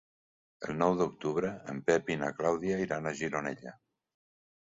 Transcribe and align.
El 0.69 0.77
nou 0.77 0.93
d'octubre 1.01 1.51
en 1.73 1.83
Pep 1.89 2.09
i 2.15 2.17
na 2.21 2.31
Clàudia 2.39 2.79
iran 2.87 3.09
a 3.09 3.13
Gironella. 3.19 3.75